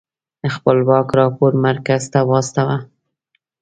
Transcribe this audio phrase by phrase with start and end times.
[0.53, 2.77] خپلواک راپور مرکز ته واستوه.